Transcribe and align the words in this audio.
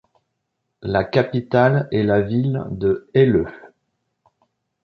La 0.81 1.03
capital 1.03 1.87
est 1.91 2.01
la 2.01 2.21
ville 2.21 2.63
de 2.71 3.07
Aileu. 3.13 3.45